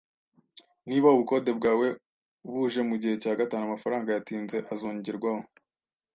Niba 0.87 1.07
ubukode 1.15 1.51
bwawe 1.57 1.87
buje 2.51 2.81
mugihe 2.89 3.15
cyagatanu, 3.23 3.63
amafaranga 3.65 4.09
yatinze 4.15 4.57
azongerwaho 4.73 5.43